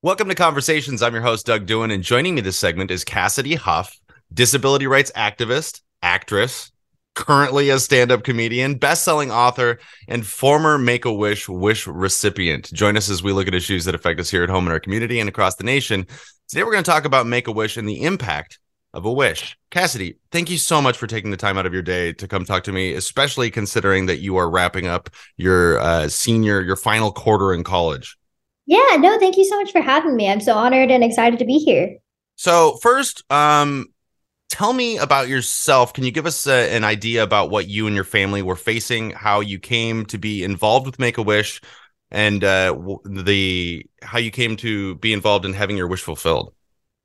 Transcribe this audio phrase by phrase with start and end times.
[0.00, 1.02] Welcome to Conversations.
[1.02, 3.98] I'm your host, Doug Doohan, and joining me this segment is Cassidy Huff,
[4.32, 6.70] disability rights activist, actress,
[7.16, 12.72] currently a stand up comedian, best selling author, and former Make a Wish wish recipient.
[12.72, 14.78] Join us as we look at issues that affect us here at home in our
[14.78, 16.06] community and across the nation.
[16.46, 18.60] Today, we're going to talk about Make a Wish and the impact
[18.94, 19.58] of a wish.
[19.72, 22.44] Cassidy, thank you so much for taking the time out of your day to come
[22.44, 27.10] talk to me, especially considering that you are wrapping up your uh, senior, your final
[27.10, 28.16] quarter in college.
[28.68, 30.28] Yeah, no, thank you so much for having me.
[30.28, 31.96] I'm so honored and excited to be here.
[32.36, 33.86] So, first, um,
[34.50, 35.94] tell me about yourself.
[35.94, 39.12] Can you give us a, an idea about what you and your family were facing,
[39.12, 41.62] how you came to be involved with Make a Wish,
[42.10, 46.52] and uh, the how you came to be involved in having your wish fulfilled?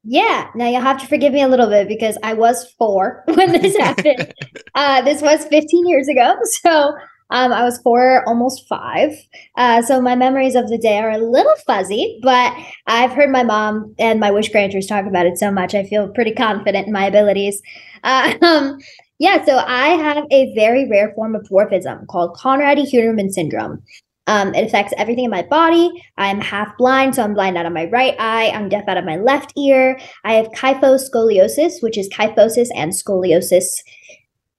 [0.04, 3.54] Yeah, now you'll have to forgive me a little bit because I was four when
[3.54, 4.34] this happened.
[4.76, 6.94] uh, this was 15 years ago, so
[7.34, 9.12] um, I was four, almost five.
[9.58, 13.42] Uh, so my memories of the day are a little fuzzy, but I've heard my
[13.42, 15.74] mom and my wish granters talk about it so much.
[15.74, 17.60] I feel pretty confident in my abilities.
[18.04, 18.78] Uh, um,
[19.18, 23.82] yeah, so I have a very rare form of dwarfism called Conradi-Hünermann syndrome.
[24.28, 25.92] Um, it affects everything in my body.
[26.18, 28.52] I'm half blind, so I'm blind out of my right eye.
[28.54, 30.00] I'm deaf out of my left ear.
[30.24, 33.66] I have kyphoscoliosis, which is kyphosis and scoliosis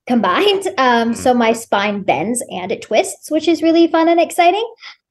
[0.07, 0.69] combined.
[0.79, 4.69] Um, so my spine bends and it twists, which is really fun and exciting.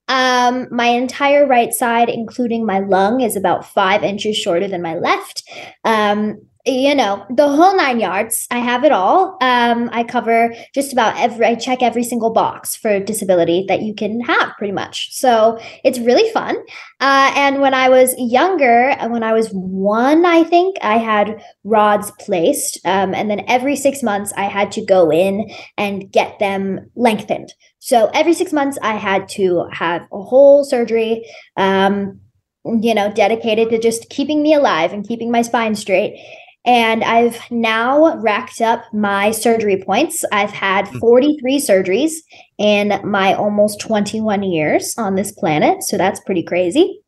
[0.08, 4.96] Um, my entire right side, including my lung, is about five inches shorter than my
[4.96, 5.44] left.
[5.84, 8.48] Um, you know, the whole nine yards.
[8.50, 9.38] I have it all.
[9.42, 13.94] Um, I cover just about every, I check every single box for disability that you
[13.94, 15.14] can have pretty much.
[15.14, 16.56] So it's really fun.
[17.02, 21.44] Uh, and when I was younger, uh, when I was one, I think I had
[21.66, 22.80] rods placed.
[22.86, 27.54] Um, and then every six months, I had to go in and get them lengthened.
[27.80, 31.26] So every six months, I had to have a whole surgery.
[31.58, 32.22] Um,
[32.66, 36.18] you know, dedicated to just keeping me alive and keeping my spine straight.
[36.66, 40.24] And I've now racked up my surgery points.
[40.32, 41.00] I've had hmm.
[41.00, 42.14] 43 surgeries
[42.58, 45.84] in my almost 21 years on this planet.
[45.84, 47.02] So that's pretty crazy.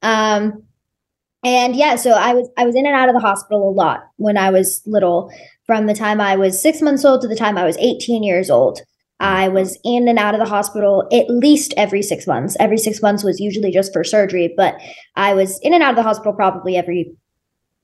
[0.00, 0.64] Um,
[1.44, 4.04] and yeah, so I was I was in and out of the hospital a lot
[4.16, 5.30] when I was little.
[5.66, 8.50] From the time I was six months old to the time I was 18 years
[8.50, 8.80] old.
[9.20, 12.56] I was in and out of the hospital at least every six months.
[12.58, 14.76] Every six months was usually just for surgery, but
[15.14, 17.14] I was in and out of the hospital probably every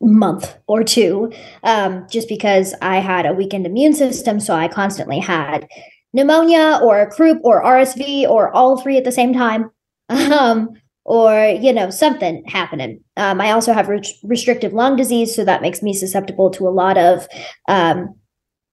[0.01, 1.33] month or two,
[1.65, 4.41] um, just because I had a weakened immune system.
[4.41, 5.67] So I constantly had
[6.13, 9.71] pneumonia or croup or RSV or all three at the same time.
[10.11, 10.71] Um,
[11.09, 13.03] or you know something happening.
[13.17, 16.71] Um, I also have re- restrictive lung disease, so that makes me susceptible to a
[16.71, 17.27] lot of
[17.67, 18.15] um,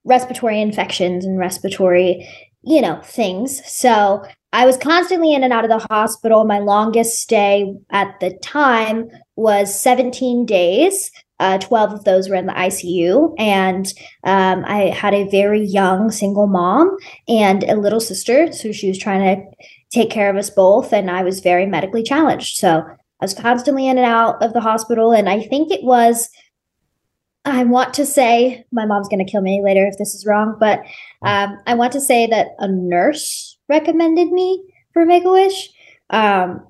[0.03, 2.27] respiratory infections and respiratory,
[2.61, 3.61] you know, things.
[3.65, 6.43] So I was constantly in and out of the hospital.
[6.43, 11.11] My longest stay at the time was 17 days.
[11.39, 13.33] Uh, 12 of those were in the ICU.
[13.37, 13.87] And
[14.23, 16.95] um, I had a very young single mom
[17.27, 18.51] and a little sister.
[18.53, 19.43] So she was trying to
[19.91, 20.93] take care of us both.
[20.93, 22.55] And I was very medically challenged.
[22.57, 22.85] So
[23.21, 25.11] I was constantly in and out of the hospital.
[25.11, 26.29] And I think it was,
[27.43, 30.55] I want to say, my mom's going to kill me later if this is wrong,
[30.59, 30.79] but
[31.21, 34.63] um, I want to say that a nurse recommended me
[34.93, 35.69] for Make a Wish.
[36.09, 36.65] Um,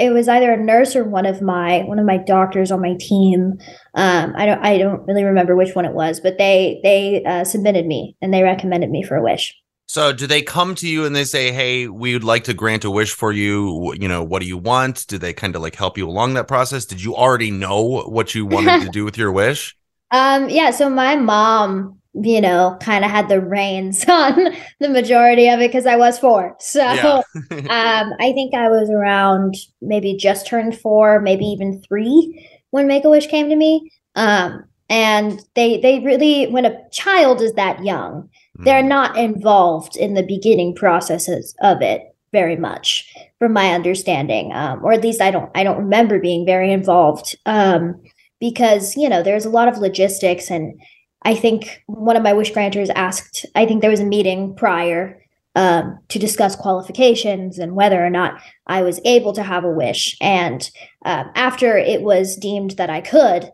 [0.00, 2.96] it was either a nurse or one of my one of my doctors on my
[2.98, 3.58] team.
[3.94, 7.44] Um, I don't I don't really remember which one it was, but they they uh,
[7.44, 9.54] submitted me and they recommended me for a wish.
[9.86, 12.84] So, do they come to you and they say, "Hey, we would like to grant
[12.84, 13.92] a wish for you.
[13.94, 16.48] You know, what do you want?" Do they kind of like help you along that
[16.48, 16.84] process?
[16.84, 19.76] Did you already know what you wanted to do with your wish?
[20.12, 20.70] Um, yeah.
[20.70, 25.68] So my mom you know, kind of had the reins on the majority of it
[25.68, 26.56] because I was four.
[26.60, 27.22] So yeah.
[27.50, 33.04] um, I think I was around maybe just turned four, maybe even three when Make
[33.04, 33.90] a Wish came to me.
[34.16, 38.28] Um, and they they really when a child is that young,
[38.58, 38.64] mm.
[38.64, 44.84] they're not involved in the beginning processes of it very much, from my understanding, um,
[44.84, 48.02] or at least I don't I don't remember being very involved um,
[48.40, 50.80] because you know there's a lot of logistics and
[51.22, 55.22] I think one of my wish granters asked, I think there was a meeting prior
[55.54, 60.16] um, to discuss qualifications and whether or not I was able to have a wish.
[60.20, 60.68] And
[61.04, 63.50] um, after it was deemed that I could,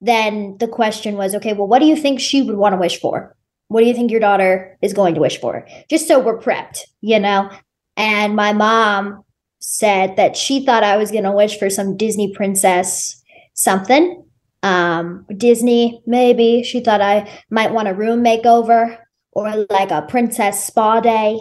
[0.00, 3.00] then the question was okay, well, what do you think she would want to wish
[3.00, 3.36] for?
[3.68, 5.66] What do you think your daughter is going to wish for?
[5.88, 7.50] Just so we're prepped, you know?
[7.96, 9.24] And my mom
[9.60, 13.22] said that she thought I was going to wish for some Disney princess
[13.54, 14.24] something
[14.64, 16.62] um, Disney, maybe.
[16.62, 18.98] She thought I might want a room makeover
[19.32, 21.38] or like a princess spa day,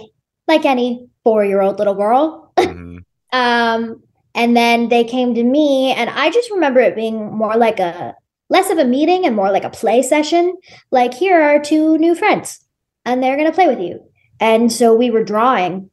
[0.48, 2.54] like any four year old little girl.
[2.58, 2.98] Mm-hmm.
[3.34, 4.04] um,
[4.36, 8.16] And then they came to me, and I just remember it being more like a
[8.50, 10.56] less of a meeting and more like a play session.
[10.92, 12.60] Like, here are two new friends,
[13.06, 14.02] and they're going to play with you.
[14.40, 15.92] And so we were drawing,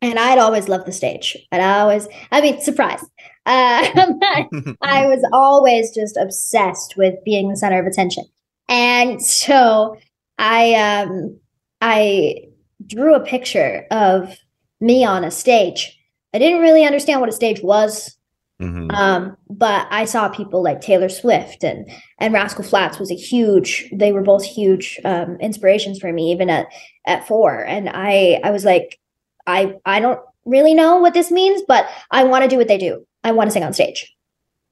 [0.00, 1.36] and I'd always loved the stage.
[1.50, 3.02] And I always, I mean, surprise.
[3.46, 3.88] Uh,
[4.82, 8.24] I was always just obsessed with being the center of attention.
[8.68, 9.96] And so
[10.38, 11.38] I, um,
[11.80, 12.48] I
[12.86, 14.36] drew a picture of
[14.80, 15.98] me on a stage.
[16.34, 18.14] I didn't really understand what a stage was.
[18.60, 18.90] Mm-hmm.
[18.90, 23.88] Um, but I saw people like Taylor Swift and and Rascal Flatts was a huge.
[23.92, 26.66] They were both huge um, inspirations for me, even at
[27.06, 27.64] at four.
[27.64, 28.98] And I I was like,
[29.48, 32.78] I I don't really know what this means, but I want to do what they
[32.78, 33.04] do.
[33.24, 34.14] I want to sing on stage.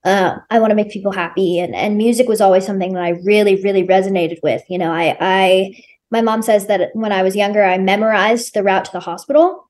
[0.04, 3.20] Uh, I want to make people happy, and and music was always something that I
[3.24, 4.62] really really resonated with.
[4.68, 5.82] You know, I I
[6.12, 9.66] my mom says that when I was younger, I memorized the route to the hospital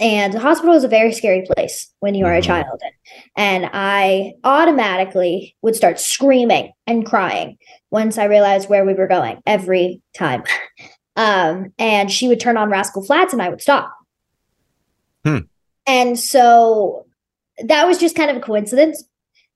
[0.00, 2.46] and the hospital is a very scary place when you are a mm-hmm.
[2.46, 2.80] child.
[3.36, 7.58] And I automatically would start screaming and crying
[7.90, 10.42] once I realized where we were going every time.
[11.16, 13.92] Um, and she would turn on Rascal Flatts and I would stop.
[15.24, 15.38] Hmm.
[15.86, 17.06] And so
[17.64, 19.04] that was just kind of a coincidence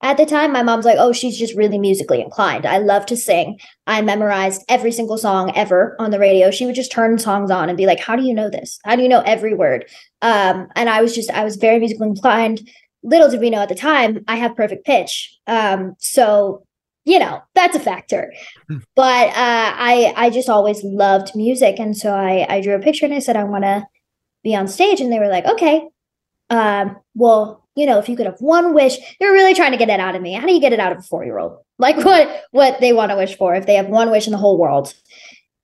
[0.04, 2.66] at the time, my mom's like, oh, she's just really musically inclined.
[2.66, 3.58] I love to sing.
[3.86, 6.50] I memorized every single song ever on the radio.
[6.50, 8.78] She would just turn songs on and be like, how do you know this?
[8.84, 9.86] How do you know every word?
[10.20, 12.68] Um, and I was just, I was very musically inclined.
[13.02, 15.38] Little did we know at the time, I have perfect pitch.
[15.46, 16.66] Um, so,
[17.06, 18.30] you know, that's a factor.
[18.68, 18.78] Hmm.
[18.94, 21.78] But uh, I, I just always loved music.
[21.78, 23.86] And so I, I drew a picture and I said, I want to
[24.44, 25.00] be on stage.
[25.00, 25.88] And they were like, okay,
[26.50, 29.78] um, well, you know, if you could have one wish, they were really trying to
[29.78, 30.34] get it out of me.
[30.34, 31.58] How do you get it out of a four year old?
[31.76, 34.38] Like what what they want to wish for if they have one wish in the
[34.38, 34.94] whole world.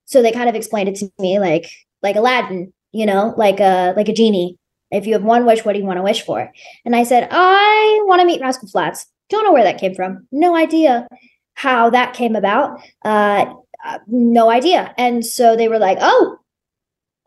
[0.06, 1.71] So they kind of explained it to me like
[2.03, 4.59] like Aladdin, you know, like a like a genie.
[4.91, 6.50] If you have one wish, what do you want to wish for?
[6.85, 9.06] And I said, I want to meet Rascal Flatts.
[9.29, 10.27] Don't know where that came from.
[10.32, 11.06] No idea
[11.55, 12.81] how that came about.
[13.05, 13.55] Uh,
[13.85, 14.93] uh, no idea.
[14.99, 16.39] And so they were like, oh,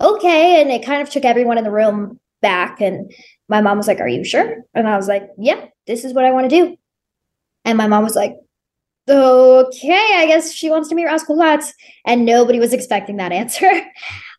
[0.04, 0.62] okay.
[0.62, 2.82] And it kind of took everyone in the room back.
[2.82, 3.12] And
[3.48, 4.64] my mom was like, Are you sure?
[4.74, 6.78] And I was like, Yeah, this is what I want to do.
[7.66, 8.36] And my mom was like,
[9.10, 11.74] Okay, I guess she wants to meet Rascal Flatts.
[12.06, 13.70] And nobody was expecting that answer.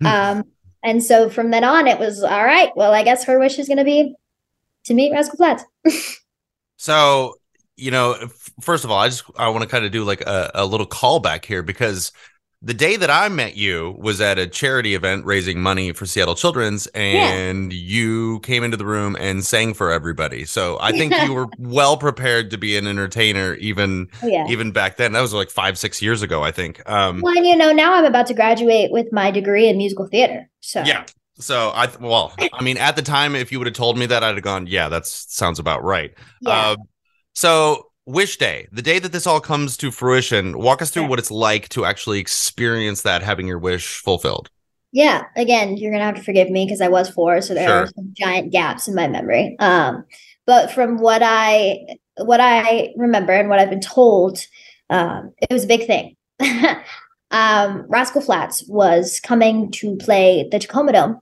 [0.00, 0.06] Hmm.
[0.06, 0.44] um,
[0.82, 2.70] and so from then on, it was all right.
[2.76, 4.14] Well, I guess her wish is going to be
[4.86, 5.64] to meet Rascal Flatts.
[6.76, 7.36] so,
[7.76, 8.16] you know,
[8.60, 10.86] first of all, I just I want to kind of do like a, a little
[10.86, 12.12] callback here because
[12.64, 16.34] the day that I met you was at a charity event raising money for Seattle
[16.34, 17.78] Children's, and yeah.
[17.78, 20.46] you came into the room and sang for everybody.
[20.46, 24.46] So I think you were well prepared to be an entertainer, even oh, yeah.
[24.48, 25.12] even back then.
[25.12, 26.80] That was like five, six years ago, I think.
[26.88, 30.06] Um, well, and you know, now I'm about to graduate with my degree in musical
[30.06, 30.48] theater.
[30.60, 31.04] So yeah.
[31.36, 34.24] So I well, I mean, at the time, if you would have told me that,
[34.24, 36.14] I'd have gone, yeah, that sounds about right.
[36.40, 36.50] Yeah.
[36.50, 36.76] Uh,
[37.34, 41.08] so Wish Day, the day that this all comes to fruition, walk us through yeah.
[41.08, 44.50] what it's like to actually experience that, having your wish fulfilled.
[44.92, 47.76] Yeah, again, you're gonna have to forgive me because I was four, so there sure.
[47.76, 49.56] are some giant gaps in my memory.
[49.58, 50.04] Um,
[50.44, 51.78] but from what I
[52.18, 54.38] what I remember and what I've been told,
[54.90, 56.14] um, it was a big thing.
[57.30, 61.20] um, Rascal Flatts was coming to play the Tacoma Dome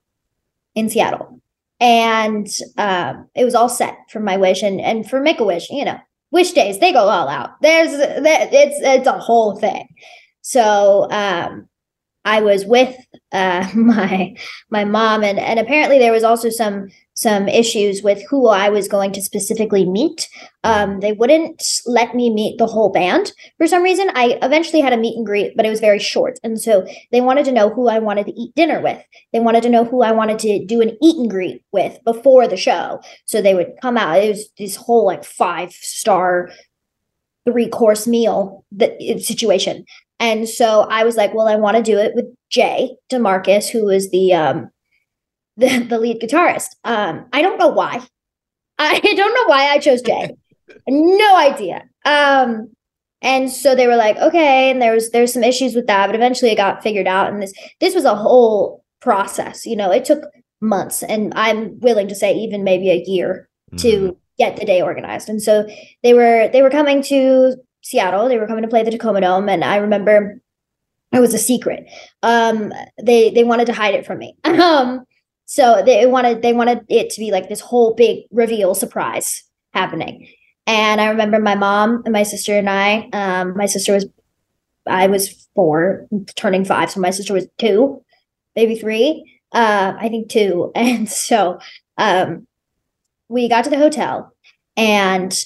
[0.74, 1.40] in Seattle,
[1.78, 5.70] and uh, it was all set for my wish and and for Make a Wish,
[5.70, 5.98] you know,
[6.32, 6.78] wish days?
[6.80, 7.60] They go all out.
[7.60, 9.88] There's it's it's a whole thing.
[10.40, 11.68] So um
[12.24, 12.94] i was with
[13.32, 14.34] uh my
[14.70, 18.88] my mom and and apparently there was also some some issues with who I was
[18.88, 20.28] going to specifically meet.
[20.64, 24.10] Um, they wouldn't let me meet the whole band for some reason.
[24.14, 26.38] I eventually had a meet and greet, but it was very short.
[26.42, 29.02] And so they wanted to know who I wanted to eat dinner with.
[29.32, 32.48] They wanted to know who I wanted to do an eat and greet with before
[32.48, 33.00] the show.
[33.26, 34.18] So they would come out.
[34.18, 36.50] It was this whole like five star,
[37.44, 39.84] three course meal that, situation.
[40.22, 43.88] And so I was like, well, I want to do it with Jay DeMarcus, who
[43.88, 44.70] is the um,
[45.56, 46.68] the, the lead guitarist.
[46.84, 48.00] Um, I don't know why.
[48.78, 50.30] I don't know why I chose Jay.
[50.88, 51.82] no idea.
[52.04, 52.72] Um,
[53.20, 56.14] and so they were like, okay, and there was there's some issues with that, but
[56.14, 57.32] eventually it got figured out.
[57.32, 59.66] And this this was a whole process.
[59.66, 60.22] You know, it took
[60.60, 63.76] months, and I'm willing to say even maybe a year mm-hmm.
[63.88, 65.28] to get the day organized.
[65.28, 65.66] And so
[66.04, 68.28] they were they were coming to Seattle.
[68.28, 70.40] They were coming to play the Tacoma Dome, and I remember
[71.12, 71.86] it was a secret.
[72.22, 72.72] Um,
[73.02, 74.36] they they wanted to hide it from me.
[74.44, 75.04] um,
[75.44, 80.28] so they wanted they wanted it to be like this whole big reveal surprise happening.
[80.66, 83.08] And I remember my mom and my sister and I.
[83.12, 84.06] Um, my sister was
[84.86, 88.02] I was four, turning five, so my sister was two,
[88.56, 89.40] maybe three.
[89.52, 90.72] Uh, I think two.
[90.76, 91.58] And so
[91.98, 92.46] um,
[93.28, 94.32] we got to the hotel
[94.76, 95.44] and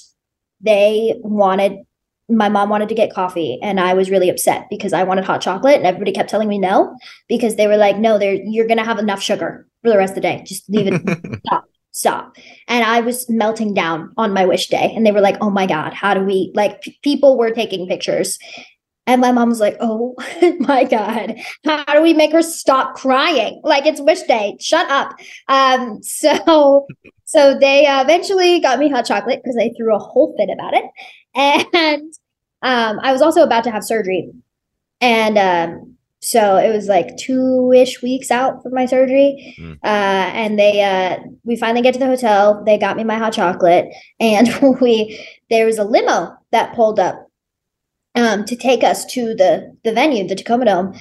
[0.61, 1.79] they wanted
[2.29, 5.41] my mom wanted to get coffee and I was really upset because I wanted hot
[5.41, 6.97] chocolate and everybody kept telling me no
[7.29, 10.17] because they were like, no, there you're gonna have enough sugar for the rest of
[10.17, 10.43] the day.
[10.45, 11.41] Just leave it.
[11.47, 11.65] stop.
[11.93, 12.37] Stop.
[12.69, 14.93] And I was melting down on my wish day.
[14.95, 17.87] And they were like, oh my God, how do we like p- people were taking
[17.87, 18.39] pictures.
[19.07, 20.15] And my mom was like, oh
[20.59, 23.61] my God, how do we make her stop crying?
[23.63, 24.57] Like it's wish day.
[24.61, 25.17] Shut up.
[25.49, 26.87] Um, so
[27.25, 30.75] so they uh, eventually got me hot chocolate because they threw a whole fit about
[30.75, 30.85] it.
[31.37, 32.13] And
[32.63, 34.33] um, I was also about to have surgery.
[35.01, 39.55] And um, so it was like two ish weeks out from my surgery.
[39.61, 39.75] Mm.
[39.85, 42.65] Uh, and they, uh, we finally get to the hotel.
[42.65, 43.87] They got me my hot chocolate.
[44.19, 44.49] And
[44.81, 47.31] we, there was a limo that pulled up
[48.15, 50.95] um, to take us to the, the venue, the Tacoma Dome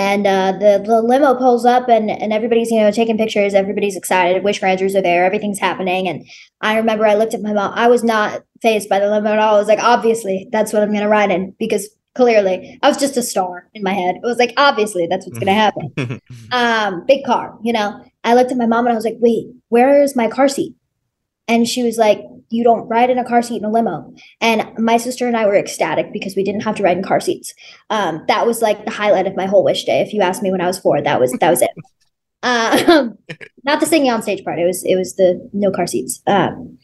[0.00, 3.52] and uh, the the limo pulls up and and everybody's you know taking pictures.
[3.52, 4.42] Everybody's excited.
[4.42, 5.26] Wish granters are there.
[5.26, 6.08] Everything's happening.
[6.08, 6.26] And
[6.62, 7.72] i remember i looked at my mom.
[7.74, 9.56] I was not fazed by the limo at all.
[9.56, 12.96] I was like obviously that's what i'm going to ride in because clearly i was
[12.96, 14.16] just a star in my head.
[14.16, 16.20] It was like obviously that's what's going to happen.
[16.52, 18.02] Um big car you know?
[18.24, 20.74] I looked at my mom and i was like wait where is my car seat
[21.50, 24.12] and she was like you don't ride in a car seat in a limo.
[24.40, 27.20] And my sister and I were ecstatic because we didn't have to ride in car
[27.20, 27.54] seats.
[27.90, 30.00] Um, that was like the highlight of my whole wish day.
[30.00, 31.70] If you asked me when I was four, that was that was it.
[32.42, 33.18] Um,
[33.64, 34.58] not the singing on stage part.
[34.58, 36.22] It was it was the no car seats.
[36.26, 36.78] Um,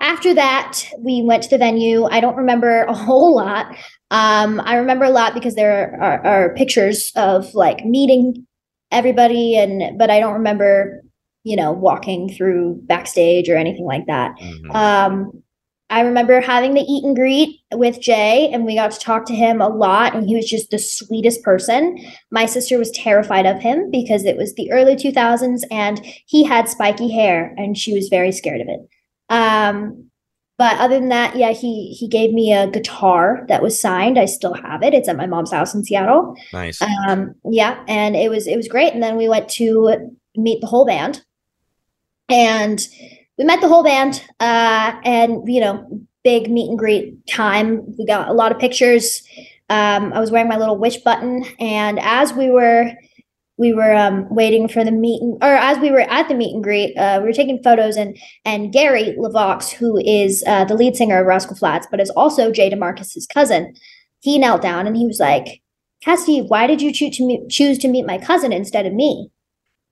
[0.00, 2.02] after that, we went to the venue.
[2.06, 3.76] I don't remember a whole lot.
[4.10, 8.44] Um, I remember a lot because there are, are pictures of like meeting
[8.90, 11.02] everybody, and but I don't remember
[11.48, 14.36] you know, walking through backstage or anything like that.
[14.38, 14.70] Mm-hmm.
[14.72, 15.42] Um,
[15.88, 19.34] I remember having the eat and greet with Jay, and we got to talk to
[19.34, 21.98] him a lot, and he was just the sweetest person.
[22.30, 26.68] My sister was terrified of him because it was the early 2000s and he had
[26.68, 28.80] spiky hair, and she was very scared of it.
[29.30, 30.10] Um,
[30.58, 34.18] but other than that, yeah, he he gave me a guitar that was signed.
[34.18, 34.92] I still have it.
[34.92, 36.34] It's at my mom's house in Seattle.
[36.52, 36.82] Nice.
[36.82, 38.92] Um, yeah, and it was it was great.
[38.92, 41.24] And then we went to meet the whole band
[42.28, 42.86] and
[43.38, 45.86] we met the whole band uh, and you know
[46.24, 47.84] big meet and greet time.
[47.96, 49.22] We got a lot of pictures.
[49.70, 52.90] Um, i was wearing my little wish button and as we were
[53.58, 56.54] we were um, waiting for the meet and, or as we were at the meet
[56.54, 58.16] and greet uh, we were taking photos and
[58.46, 62.50] and gary levox who is uh, the lead singer of rascal flatts but is also
[62.50, 63.74] jay demarcus's cousin
[64.20, 65.60] he knelt down and he was like
[66.02, 69.30] cassidy why did you choose to meet, choose to meet my cousin instead of me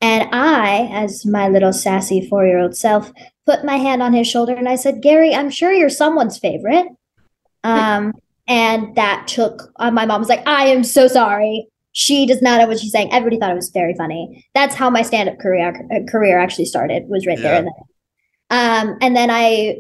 [0.01, 3.13] and I, as my little sassy four year old self,
[3.47, 6.87] put my hand on his shoulder and I said, Gary, I'm sure you're someone's favorite.
[7.65, 8.13] Um,
[8.47, 11.69] and that took, uh, my mom was like, I am so sorry.
[11.93, 13.13] She does not know what she's saying.
[13.13, 14.47] Everybody thought it was very funny.
[14.55, 17.43] That's how my stand up career uh, career actually started, was right yeah.
[17.43, 17.55] there.
[17.57, 17.75] And then.
[18.49, 19.79] Um, and then I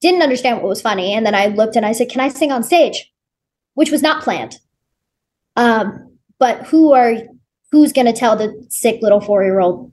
[0.00, 1.12] didn't understand what was funny.
[1.12, 3.12] And then I looked and I said, Can I sing on stage?
[3.74, 4.58] Which was not planned.
[5.56, 7.14] Um, but who are
[7.70, 9.92] who's going to tell the sick little four year old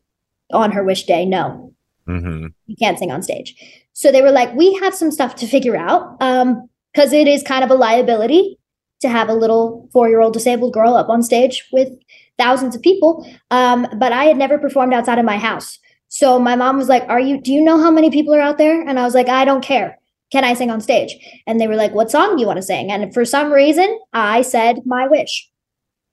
[0.52, 1.74] on her wish day, no,
[2.08, 2.48] mm-hmm.
[2.68, 3.56] you can't sing on stage.
[3.94, 7.44] So they were like, we have some stuff to figure out because um, it is
[7.44, 8.58] kind of a liability
[9.02, 11.90] to have a little four year old disabled girl up on stage with
[12.38, 13.28] thousands of people.
[13.52, 15.80] Um, but I had never performed outside of my house.
[16.10, 18.58] So my mom was like, Are you, do you know how many people are out
[18.58, 18.82] there?
[18.88, 19.98] And I was like, I don't care.
[20.32, 21.16] Can I sing on stage?
[21.48, 22.92] And they were like, What song do you want to sing?
[22.92, 25.50] And for some reason, I said, My Wish.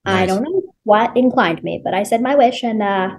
[0.05, 0.23] Nice.
[0.23, 3.11] I don't know what inclined me, but I said my wish, and uh,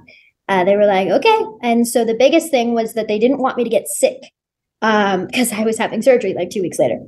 [0.49, 1.39] uh, they were like, okay.
[1.61, 4.21] And so the biggest thing was that they didn't want me to get sick
[4.81, 6.99] because um, I was having surgery like two weeks later.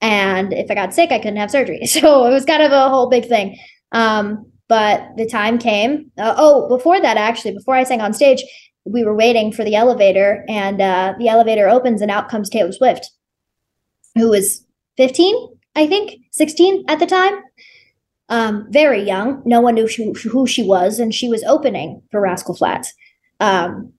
[0.00, 1.80] And if I got sick, I couldn't have surgery.
[1.86, 3.58] So it was kind of a whole big thing.
[3.92, 6.10] Um, but the time came.
[6.18, 8.44] Uh, oh, before that, actually, before I sang on stage,
[8.84, 12.72] we were waiting for the elevator, and uh, the elevator opens, and out comes Taylor
[12.72, 13.10] Swift,
[14.14, 14.64] who was
[14.96, 15.34] 15,
[15.74, 17.42] I think, 16 at the time
[18.28, 19.42] um, very young.
[19.44, 22.92] No one knew she, who she was, and she was opening for Rascal Flatts
[23.40, 23.92] um,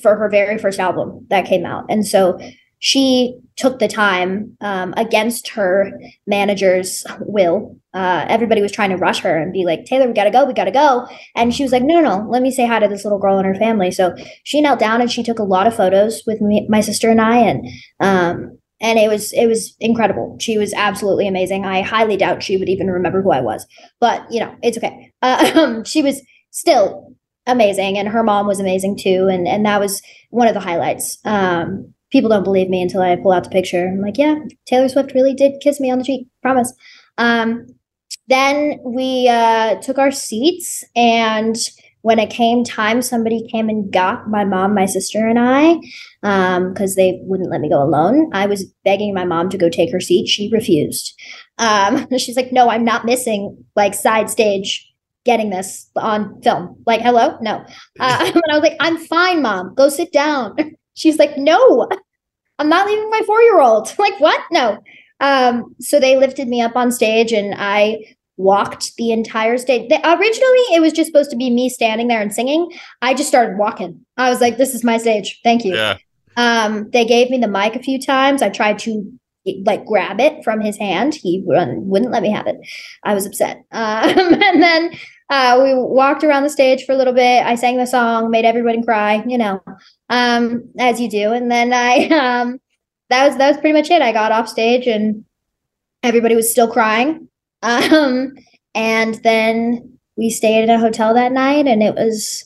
[0.00, 1.84] for her very first album that came out.
[1.88, 2.38] And so
[2.78, 7.78] she took the time um, against her manager's will.
[7.94, 10.52] Uh, everybody was trying to rush her and be like, Taylor, we gotta go, we
[10.52, 11.06] gotta go.
[11.34, 13.38] And she was like, no, no, no, let me say hi to this little girl
[13.38, 13.90] and her family.
[13.90, 17.08] So she knelt down and she took a lot of photos with me, my sister
[17.08, 17.38] and I.
[17.38, 17.66] And
[18.00, 20.36] um, and it was it was incredible.
[20.38, 21.64] She was absolutely amazing.
[21.64, 23.66] I highly doubt she would even remember who I was,
[23.98, 25.10] but you know, it's okay.
[25.22, 29.80] Uh, um, she was still amazing, and her mom was amazing too, and and that
[29.80, 31.18] was one of the highlights.
[31.24, 33.88] Um, people don't believe me until I pull out the picture.
[33.88, 34.36] I'm like, yeah,
[34.66, 36.72] Taylor Swift really did kiss me on the cheek, promise.
[37.16, 37.66] Um,
[38.28, 41.56] then we uh, took our seats and
[42.04, 45.80] when it came time, somebody came and got my mom, my sister, and I
[46.24, 48.30] because um, they wouldn't let me go alone.
[48.32, 50.26] I was begging my mom to go take her seat.
[50.26, 51.12] She refused.
[51.58, 54.90] Um, she's like, "No, I'm not missing like side stage."
[55.26, 57.64] Getting this on film, like, hello, no.
[57.98, 59.74] Uh, and I was like, I'm fine, mom.
[59.74, 60.54] Go sit down.
[60.92, 61.88] She's like, no,
[62.58, 63.90] I'm not leaving my four year old.
[63.98, 64.38] like, what?
[64.52, 64.76] No.
[65.20, 68.04] Um, so they lifted me up on stage and I
[68.36, 69.88] walked the entire stage.
[69.88, 72.70] They, originally, it was just supposed to be me standing there and singing.
[73.00, 74.04] I just started walking.
[74.18, 75.40] I was like, this is my stage.
[75.42, 75.74] Thank you.
[75.74, 75.96] Yeah.
[76.36, 78.42] Um, they gave me the mic a few times.
[78.42, 79.10] I tried to
[79.64, 81.14] like grab it from his hand.
[81.14, 82.56] He wouldn't let me have it.
[83.04, 83.64] I was upset.
[83.72, 84.90] Um, and then
[85.30, 87.44] uh, we walked around the stage for a little bit.
[87.44, 89.60] I sang the song, made everybody cry, you know,
[90.10, 91.32] um, as you do.
[91.32, 92.06] And then I,
[92.42, 92.60] um,
[93.10, 94.02] that was that was pretty much it.
[94.02, 95.24] I got off stage and
[96.02, 97.28] everybody was still crying.
[97.62, 98.34] Um,
[98.74, 102.44] and then we stayed in a hotel that night, and it was,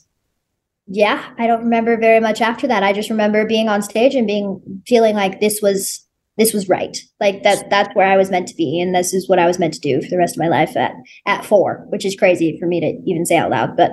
[0.91, 2.83] yeah, I don't remember very much after that.
[2.83, 6.07] I just remember being on stage and being feeling like this was
[6.39, 6.97] this was right.
[7.21, 9.59] Like that that's where I was meant to be, and this is what I was
[9.59, 10.93] meant to do for the rest of my life at
[11.27, 13.93] at four, which is crazy for me to even say out loud, but.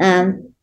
[0.00, 0.54] Um,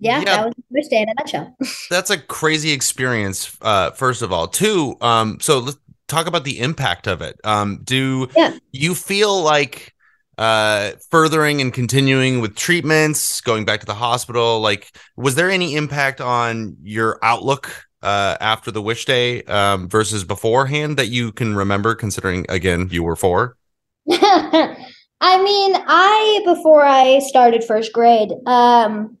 [0.00, 1.56] yeah, yeah, that was Wish Day in a nutshell.
[1.90, 3.56] that's a crazy experience.
[3.62, 4.96] Uh, first of all, two.
[5.00, 7.38] Um, so let's talk about the impact of it.
[7.44, 8.56] Um, do yeah.
[8.72, 9.91] you feel like
[10.42, 14.58] uh, furthering and continuing with treatments, going back to the hospital?
[14.58, 20.24] Like, was there any impact on your outlook uh, after the Wish Day um, versus
[20.24, 21.94] beforehand that you can remember?
[21.94, 23.56] Considering again, you were four.
[24.10, 29.18] I mean, I before I started first grade, um,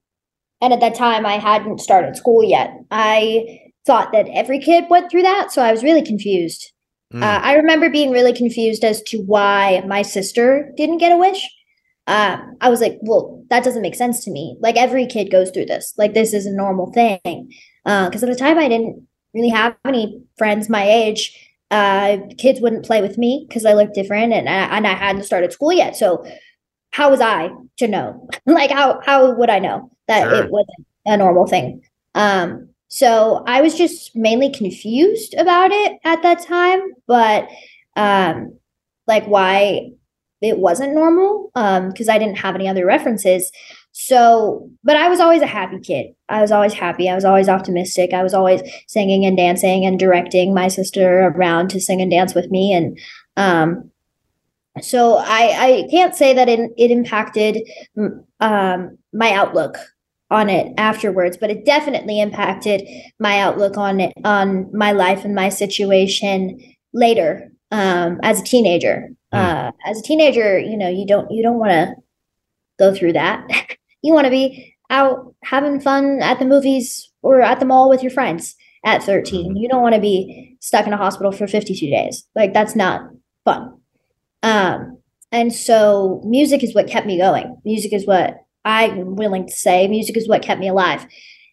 [0.60, 2.72] and at that time, I hadn't started school yet.
[2.90, 5.52] I thought that every kid went through that.
[5.52, 6.72] So I was really confused.
[7.12, 7.22] Mm.
[7.22, 11.48] Uh, I remember being really confused as to why my sister didn't get a wish.
[12.06, 14.56] Uh, I was like, well, that doesn't make sense to me.
[14.60, 15.94] Like every kid goes through this.
[15.96, 17.52] Like this is a normal thing.
[17.84, 21.48] Because uh, at the time, I didn't really have any friends my age.
[21.70, 25.24] Uh, kids wouldn't play with me because I looked different, and I, and I hadn't
[25.24, 25.96] started school yet.
[25.96, 26.26] So
[26.90, 28.28] how was I to know?
[28.46, 29.90] like how how would I know?
[30.08, 30.44] that sure.
[30.44, 31.82] it wasn't a normal thing.
[32.14, 37.48] Um, so I was just mainly confused about it at that time, but
[37.96, 38.58] um,
[39.06, 39.92] like why
[40.42, 43.50] it wasn't normal because um, I didn't have any other references.
[43.92, 46.08] So, but I was always a happy kid.
[46.28, 47.08] I was always happy.
[47.08, 48.12] I was always optimistic.
[48.12, 52.34] I was always singing and dancing and directing my sister around to sing and dance
[52.34, 52.74] with me.
[52.74, 52.98] And
[53.38, 53.90] um,
[54.82, 57.56] so I, I can't say that it, it impacted
[58.38, 59.78] um, my outlook
[60.32, 62.82] on it afterwards, but it definitely impacted
[63.20, 66.58] my outlook on it, on my life and my situation
[66.92, 69.08] later um, as a teenager.
[69.32, 69.38] Mm.
[69.38, 71.94] Uh, as a teenager, you know, you don't you don't want to
[72.78, 73.46] go through that.
[74.02, 78.02] you want to be out having fun at the movies or at the mall with
[78.02, 79.52] your friends at 13.
[79.52, 79.56] Hmm.
[79.56, 82.26] You don't want to be stuck in a hospital for 52 days.
[82.34, 83.02] Like that's not
[83.44, 83.78] fun.
[84.42, 84.98] Um,
[85.30, 87.56] and so music is what kept me going.
[87.64, 91.06] Music is what I'm willing to say music is what kept me alive.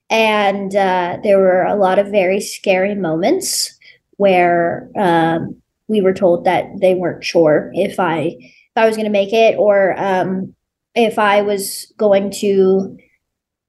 [0.09, 3.77] And uh, there were a lot of very scary moments
[4.17, 9.05] where um, we were told that they weren't sure if I if I was going
[9.05, 10.55] to make it or um,
[10.95, 12.97] if I was going to,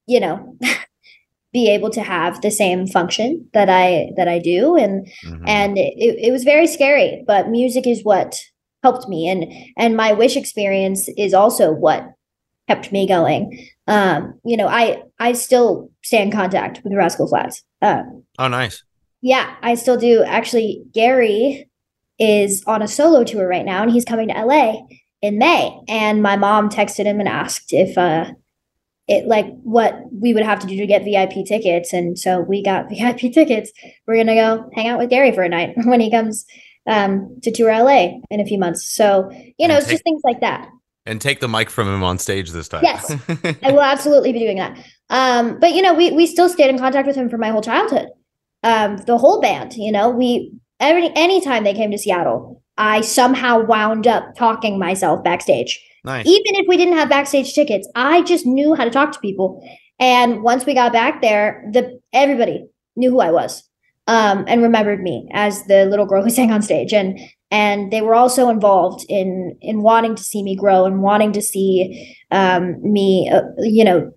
[0.07, 0.57] you know,
[1.53, 5.45] be able to have the same function that I that I do, and mm-hmm.
[5.47, 7.25] and it, it was very scary.
[7.27, 8.41] But music is what
[8.83, 12.07] helped me, and and my wish experience is also what
[12.71, 13.69] kept me going.
[13.89, 17.65] Um, you know, I I still stay in contact with Rascal Flatts.
[17.83, 18.03] Uh,
[18.39, 18.85] oh, nice.
[19.23, 20.23] Yeah, I still do.
[20.23, 21.69] Actually, Gary
[22.19, 24.83] is on a solo tour right now, and he's coming to LA
[25.21, 25.77] in May.
[25.89, 28.31] And my mom texted him and asked if uh,
[29.09, 32.63] it like what we would have to do to get VIP tickets, and so we
[32.63, 33.73] got VIP tickets.
[34.07, 36.47] We're gonna go hang out with Gary for a night when he comes
[36.87, 38.85] um, to tour LA in a few months.
[38.95, 39.29] So
[39.59, 40.69] you know, it's just things like that
[41.07, 42.83] and take the mic from him on stage this time.
[42.85, 43.11] Yes,
[43.63, 44.79] I will absolutely be doing that.
[45.09, 47.63] Um, but you know, we we still stayed in contact with him for my whole
[47.63, 48.09] childhood.
[48.63, 53.65] Um, the whole band, you know, we every anytime they came to Seattle, I somehow
[53.65, 55.81] wound up talking myself backstage.
[56.05, 56.27] Nice.
[56.27, 59.63] Even if we didn't have backstage tickets, I just knew how to talk to people.
[59.99, 62.65] And once we got back there, the everybody
[62.97, 63.69] knew who I was
[64.07, 66.93] um, and remembered me as the little girl who sang on stage.
[66.93, 67.19] And
[67.51, 71.43] and they were also involved in in wanting to see me grow and wanting to
[71.43, 74.13] see um, me uh, you know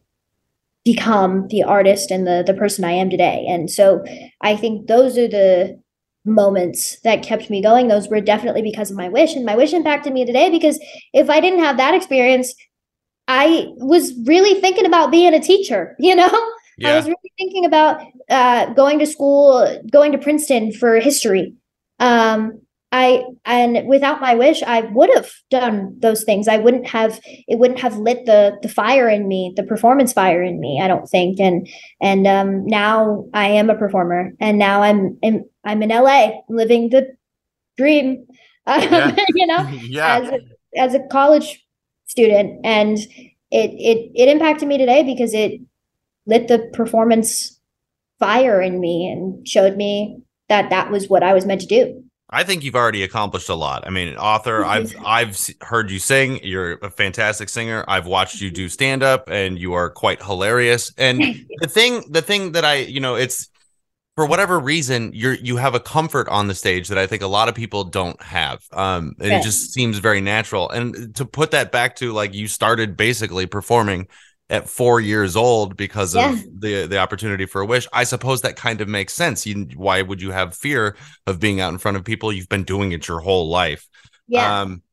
[0.86, 4.04] become the artist and the the person I am today and so
[4.42, 5.80] I think those are the
[6.26, 9.74] moments that kept me going those were definitely because of my wish and my wish
[9.74, 10.80] impacted me today because
[11.14, 12.54] if I didn't have that experience
[13.28, 16.30] I was really thinking about being a teacher, you know?
[16.78, 16.90] Yeah.
[16.90, 21.54] I was really thinking about uh, going to school, going to Princeton for history.
[22.00, 22.62] Um,
[22.94, 26.48] I and without my wish, I would have done those things.
[26.48, 30.44] I wouldn't have it wouldn't have lit the the fire in me, the performance fire
[30.44, 30.80] in me.
[30.80, 31.40] I don't think.
[31.40, 31.68] And
[32.00, 36.90] and um, now I am a performer, and now I'm in, I'm in LA, living
[36.90, 37.18] the
[37.76, 38.28] dream.
[38.66, 39.14] Yeah.
[39.36, 40.20] you know, yeah.
[40.20, 40.40] as a,
[40.78, 41.66] as a college
[42.06, 42.98] student, and
[43.52, 45.60] it it it impacted me today because it
[46.26, 47.60] lit the performance
[48.20, 52.03] fire in me and showed me that that was what I was meant to do.
[52.34, 53.86] I think you've already accomplished a lot.
[53.86, 56.40] I mean, author, I've I've heard you sing.
[56.44, 57.86] You're a fantastic singer.
[57.88, 60.92] I've watched you do stand up, and you are quite hilarious.
[60.98, 61.22] And
[61.60, 63.50] the thing, the thing that I, you know, it's
[64.16, 67.28] for whatever reason, you're you have a comfort on the stage that I think a
[67.28, 68.64] lot of people don't have.
[68.74, 70.70] Um, and it just seems very natural.
[70.70, 74.08] And to put that back to like you started basically performing
[74.54, 76.32] at four years old because yeah.
[76.32, 77.88] of the the opportunity for a wish.
[77.92, 79.48] I suppose that kind of makes sense.
[79.48, 82.32] You, why would you have fear of being out in front of people?
[82.32, 83.90] You've been doing it your whole life.
[84.28, 84.62] Yeah.
[84.62, 84.84] Um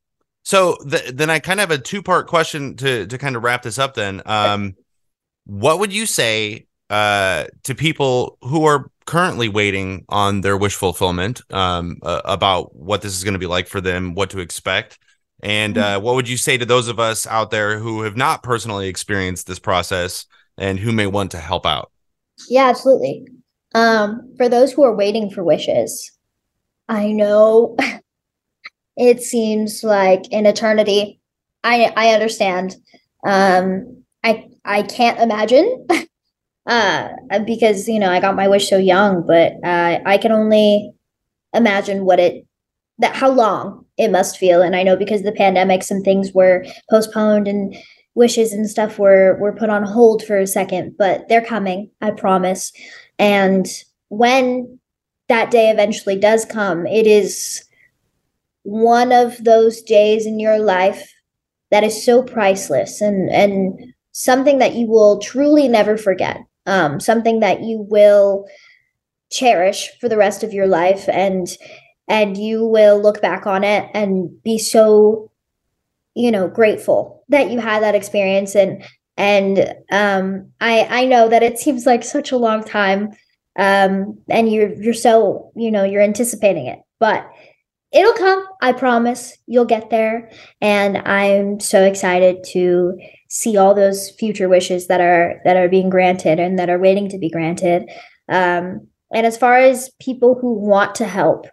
[0.43, 3.43] so th- then i kind of have a two part question to to kind of
[3.43, 4.23] wrap this up then.
[4.25, 4.73] Um
[5.45, 11.41] what would you say uh to people who are currently waiting on their wish fulfillment
[11.51, 14.97] um uh, about what this is going to be like for them what to expect
[15.41, 15.97] and mm-hmm.
[15.97, 18.87] uh, what would you say to those of us out there who have not personally
[18.87, 20.25] experienced this process
[20.57, 21.91] and who may want to help out?
[22.49, 23.27] Yeah, absolutely.
[23.73, 26.11] Um, for those who are waiting for wishes,
[26.87, 27.75] I know
[28.97, 31.19] it seems like an eternity.
[31.63, 32.75] I I understand.
[33.25, 35.87] Um, I I can't imagine
[36.65, 37.09] uh,
[37.45, 40.91] because you know I got my wish so young, but uh, I can only
[41.53, 42.45] imagine what it
[42.99, 44.61] that how long it must feel.
[44.63, 47.75] And I know because the pandemic, some things were postponed and
[48.15, 52.11] wishes and stuff were were put on hold for a second, but they're coming, I
[52.11, 52.73] promise.
[53.19, 53.67] And
[54.09, 54.79] when
[55.29, 57.63] that day eventually does come, it is
[58.63, 61.13] one of those days in your life
[61.69, 66.37] that is so priceless and and something that you will truly never forget.
[66.65, 68.45] Um, something that you will
[69.31, 71.47] cherish for the rest of your life and
[72.11, 75.31] and you will look back on it and be so
[76.13, 78.55] you know grateful that you had that experience.
[78.55, 78.83] And
[79.17, 83.09] and um i i know that it seems like such a long time
[83.59, 87.29] um and you're you're so you know you're anticipating it but
[87.91, 89.37] it'll come i promise.
[89.47, 90.31] You'll get there.
[90.61, 92.97] And i'm so excited to
[93.29, 97.09] see all those future wishes that are that are being granted and that are waiting
[97.09, 97.89] to be granted.
[98.29, 101.47] Um and as far as people who want to help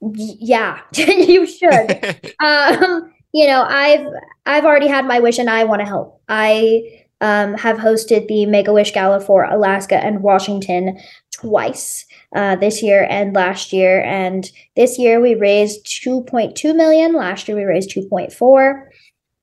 [0.00, 2.32] yeah you should.
[2.40, 4.06] Um you know i've
[4.46, 6.20] i've already had my wish and i want to help.
[6.28, 10.98] I um, have hosted the make a wish gala for alaska and washington
[11.32, 12.04] twice
[12.34, 14.02] uh, this year and last year.
[14.02, 18.86] And this year we raised 2.2 million last year we raised 2.4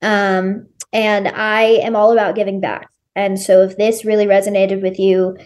[0.02, 2.88] um, and i am all about giving back.
[3.16, 5.36] And so if this really resonated with you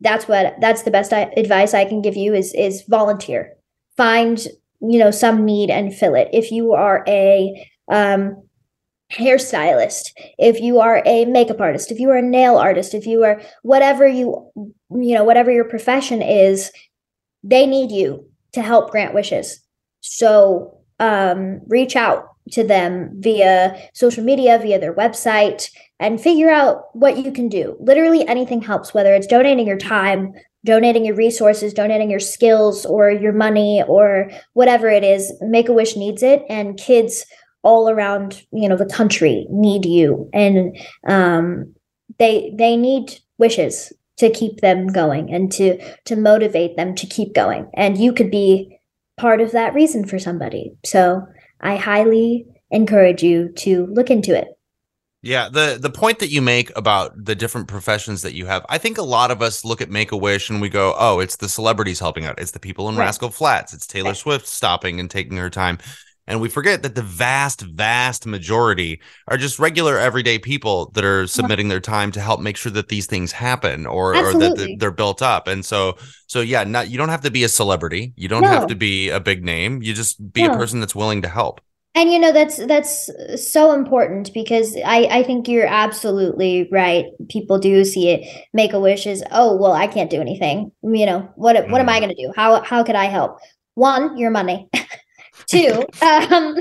[0.00, 3.55] that's what that's the best advice i can give you is is volunteer
[3.96, 4.46] find
[4.80, 6.28] you know some need and fill it.
[6.32, 8.42] If you are a um,
[9.12, 13.22] hairstylist if you are a makeup artist if you are a nail artist if you
[13.22, 16.72] are whatever you you know whatever your profession is
[17.44, 19.60] they need you to help grant wishes.
[20.00, 26.84] So um, reach out to them via social media via their website and figure out
[26.94, 27.76] what you can do.
[27.80, 30.32] Literally anything helps whether it's donating your time
[30.66, 35.72] donating your resources, donating your skills or your money or whatever it is, Make a
[35.72, 37.24] Wish needs it, and kids
[37.62, 40.76] all around you know the country need you, and
[41.08, 41.74] um,
[42.18, 47.34] they they need wishes to keep them going and to to motivate them to keep
[47.34, 48.78] going, and you could be
[49.16, 50.72] part of that reason for somebody.
[50.84, 51.22] So
[51.60, 54.48] I highly encourage you to look into it.
[55.26, 58.78] Yeah, the the point that you make about the different professions that you have, I
[58.78, 61.34] think a lot of us look at Make a Wish and we go, "Oh, it's
[61.34, 62.38] the celebrities helping out.
[62.38, 63.06] It's the people in right.
[63.06, 63.74] Rascal Flatts.
[63.74, 64.16] It's Taylor right.
[64.16, 65.78] Swift stopping and taking her time."
[66.28, 71.26] And we forget that the vast, vast majority are just regular, everyday people that are
[71.26, 74.90] submitting their time to help make sure that these things happen or, or that they're
[74.90, 75.46] built up.
[75.46, 78.12] And so, so yeah, not you don't have to be a celebrity.
[78.16, 78.48] You don't no.
[78.48, 79.82] have to be a big name.
[79.82, 80.52] You just be no.
[80.52, 81.60] a person that's willing to help
[81.96, 83.10] and you know that's that's
[83.50, 87.06] so important because i i think you're absolutely right.
[87.28, 90.70] People do see it make a wish is oh well i can't do anything.
[90.82, 92.00] You know what what am i mm.
[92.02, 92.32] going to do?
[92.36, 93.38] How how could i help?
[93.74, 94.68] One your money.
[95.48, 96.56] Two um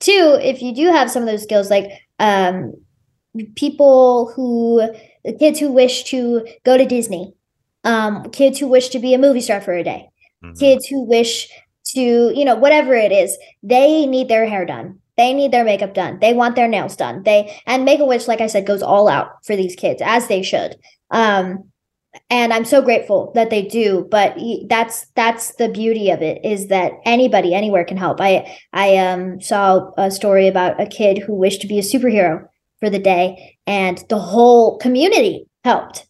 [0.00, 2.72] two if you do have some of those skills like um,
[3.56, 4.82] people who
[5.38, 7.34] kids who wish to go to Disney,
[7.84, 10.08] um, kids who wish to be a movie star for a day,
[10.44, 10.58] mm-hmm.
[10.58, 11.48] kids who wish
[11.94, 15.00] to, you know, whatever it is, they need their hair done.
[15.16, 16.18] They need their makeup done.
[16.20, 17.22] They want their nails done.
[17.22, 20.26] They and Make a Wish, like I said, goes all out for these kids as
[20.26, 20.76] they should.
[21.10, 21.70] Um,
[22.30, 24.06] and I'm so grateful that they do.
[24.10, 24.36] But
[24.68, 28.20] that's that's the beauty of it is that anybody anywhere can help.
[28.20, 32.46] I I um saw a story about a kid who wished to be a superhero
[32.80, 36.06] for the day, and the whole community helped.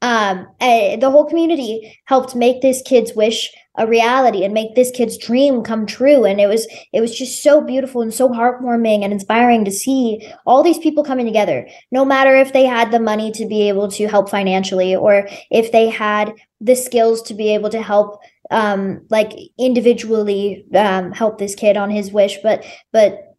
[0.00, 5.16] Um, the whole community helped make this kid's wish a reality and make this kid's
[5.16, 6.24] dream come true.
[6.24, 10.30] And it was it was just so beautiful and so heartwarming and inspiring to see
[10.46, 13.88] all these people coming together no matter if they had the money to be able
[13.92, 19.06] to help financially or if they had the skills to be able to help um
[19.10, 22.38] like individually um help this kid on his wish.
[22.42, 23.36] But but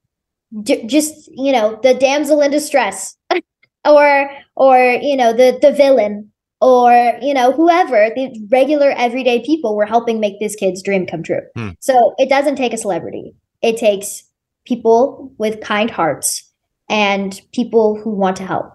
[0.64, 3.16] j- just you know the damsel in distress
[3.86, 9.76] or or you know the the villain or you know whoever the regular everyday people
[9.76, 11.42] were helping make this kid's dream come true.
[11.56, 11.70] Hmm.
[11.80, 13.34] so it doesn't take a celebrity.
[13.62, 14.24] It takes
[14.66, 16.50] people with kind hearts
[16.90, 18.74] and people who want to help.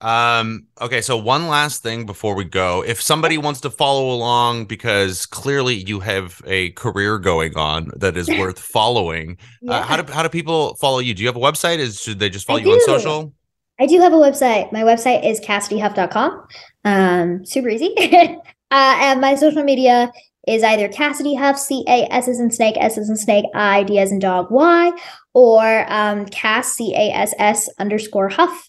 [0.00, 2.84] Um okay so one last thing before we go.
[2.84, 8.16] If somebody wants to follow along because clearly you have a career going on that
[8.16, 9.78] is worth following yeah.
[9.78, 11.14] uh, how do how do people follow you?
[11.14, 11.78] Do you have a website?
[11.78, 12.72] Is should they just follow I you do.
[12.74, 13.34] on social
[13.80, 14.72] I do have a website.
[14.72, 16.46] My website is CassidyHuff.com.
[16.84, 17.94] Um, super easy.
[18.00, 18.36] uh,
[18.70, 20.10] and my social media
[20.46, 23.82] is either Cassidy Huff, C A S as in snake, S as in snake, I
[23.84, 24.92] D as in dog, Y,
[25.34, 28.68] or um, Cass, C A S S underscore Huff.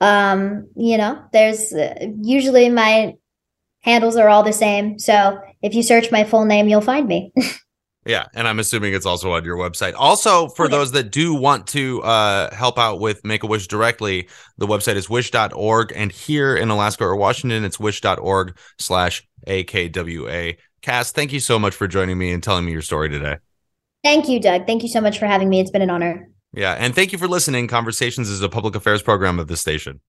[0.00, 3.14] Um, you know, there's uh, usually my
[3.80, 4.98] handles are all the same.
[4.98, 7.32] So if you search my full name, you'll find me.
[8.08, 9.92] Yeah, and I'm assuming it's also on your website.
[9.94, 10.70] Also, for okay.
[10.70, 14.96] those that do want to uh, help out with Make a Wish directly, the website
[14.96, 15.92] is wish.org.
[15.94, 20.56] And here in Alaska or Washington, it's wish.org slash AKWA.
[20.80, 23.36] Cass, thank you so much for joining me and telling me your story today.
[24.02, 24.66] Thank you, Doug.
[24.66, 25.60] Thank you so much for having me.
[25.60, 26.30] It's been an honor.
[26.54, 27.68] Yeah, and thank you for listening.
[27.68, 30.00] Conversations is a public affairs program of the station.